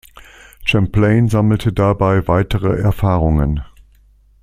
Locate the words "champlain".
0.65-1.27